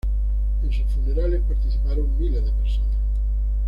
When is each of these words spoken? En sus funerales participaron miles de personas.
En 0.63 0.71
sus 0.71 0.91
funerales 0.93 1.43
participaron 1.47 2.17
miles 2.17 2.43
de 2.43 2.49
personas. 2.53 2.89